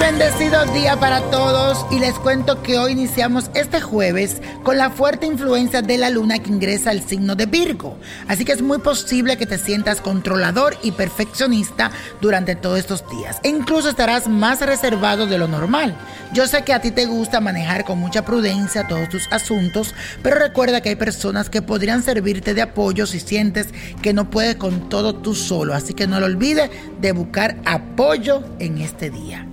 [0.00, 5.26] Bendecido día para todos y les cuento que hoy iniciamos este jueves con la fuerte
[5.26, 7.98] influencia de la luna que ingresa al signo de Virgo.
[8.26, 11.90] Así que es muy posible que te sientas controlador y perfeccionista
[12.22, 13.40] durante todos estos días.
[13.42, 15.94] E incluso estarás más reservado de lo normal.
[16.32, 20.38] Yo sé que a ti te gusta manejar con mucha prudencia todos tus asuntos, pero
[20.38, 23.68] recuerda que hay personas que podrían servirte de apoyo si sientes
[24.00, 25.74] que no puedes con todo tú solo.
[25.74, 26.70] Así que no lo olvides
[27.02, 29.49] de buscar apoyo en este día.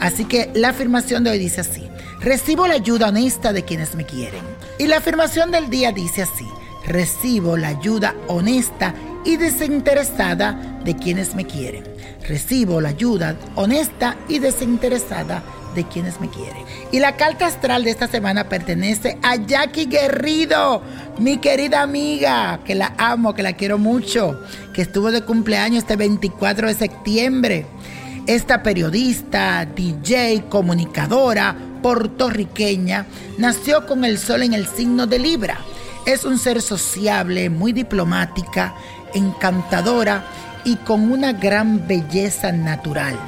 [0.00, 1.88] Así que la afirmación de hoy dice así,
[2.20, 4.42] recibo la ayuda honesta de quienes me quieren.
[4.78, 6.46] Y la afirmación del día dice así,
[6.86, 8.94] recibo la ayuda honesta
[9.24, 11.84] y desinteresada de quienes me quieren.
[12.26, 15.42] Recibo la ayuda honesta y desinteresada
[15.74, 16.62] de quienes me quieren.
[16.92, 20.82] Y la carta astral de esta semana pertenece a Jackie Guerrido,
[21.18, 24.40] mi querida amiga, que la amo, que la quiero mucho,
[24.72, 27.66] que estuvo de cumpleaños este 24 de septiembre.
[28.28, 33.06] Esta periodista, DJ, comunicadora puertorriqueña
[33.38, 35.56] nació con el sol en el signo de Libra.
[36.04, 38.74] Es un ser sociable, muy diplomática,
[39.14, 40.26] encantadora
[40.62, 43.18] y con una gran belleza natural.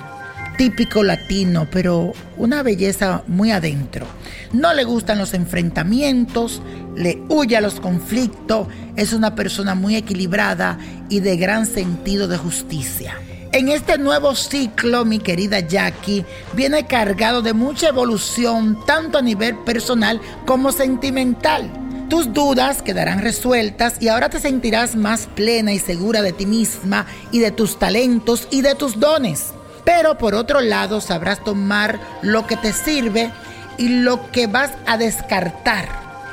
[0.59, 4.07] Típico latino, pero una belleza muy adentro.
[4.53, 6.61] No le gustan los enfrentamientos,
[6.95, 10.77] le huye a los conflictos, es una persona muy equilibrada
[11.09, 13.15] y de gran sentido de justicia.
[13.53, 19.59] En este nuevo ciclo, mi querida Jackie, viene cargado de mucha evolución, tanto a nivel
[19.65, 21.69] personal como sentimental.
[22.09, 27.07] Tus dudas quedarán resueltas y ahora te sentirás más plena y segura de ti misma
[27.33, 29.47] y de tus talentos y de tus dones.
[29.85, 33.33] Pero por otro lado sabrás tomar lo que te sirve
[33.79, 35.89] y lo que vas a descartar.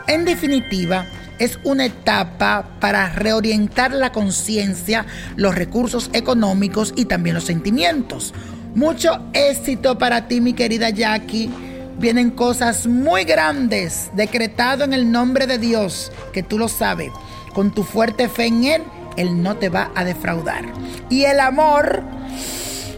[0.06, 1.07] En definitiva,
[1.40, 5.06] es una etapa para reorientar la conciencia,
[5.36, 8.34] los recursos económicos y también los sentimientos.
[8.75, 11.50] Mucho éxito para ti, mi querida Jackie.
[12.00, 17.12] Vienen cosas muy grandes, decretado en el nombre de Dios, que tú lo sabes.
[17.54, 18.84] Con tu fuerte fe en Él,
[19.16, 20.66] Él no te va a defraudar.
[21.09, 22.04] Y el amor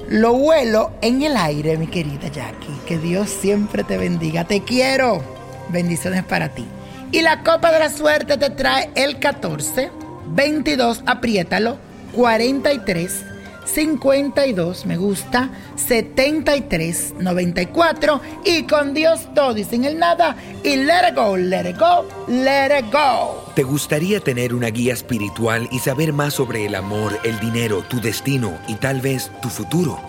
[0.09, 2.77] lo vuelo en el aire, mi querida Jackie.
[2.85, 4.43] Que Dios siempre te bendiga.
[4.43, 5.23] Te quiero.
[5.69, 6.65] Bendiciones para ti.
[7.11, 9.89] Y la copa de la suerte te trae el 14,
[10.27, 11.77] 22, apriétalo,
[12.13, 13.25] 43,
[13.65, 21.09] 52, me gusta, 73, 94 y con Dios todo y sin el nada y let
[21.09, 23.43] it go, let it go, let it go.
[23.55, 27.99] ¿Te gustaría tener una guía espiritual y saber más sobre el amor, el dinero, tu
[27.99, 30.08] destino y tal vez tu futuro?